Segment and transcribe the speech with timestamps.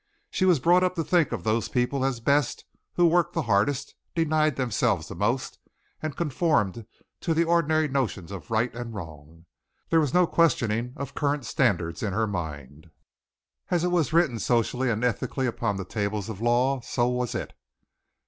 [0.31, 2.65] She was brought up to think of those people as best
[2.95, 5.59] who worked the hardest, denied themselves the most,
[6.01, 6.87] and conformed
[7.19, 9.45] to the ordinary notions of right and wrong.
[9.91, 12.89] There was no questioning of current standards in her mind.
[13.69, 17.35] As it was written socially and ethically upon the tables of the law, so was
[17.35, 17.53] it.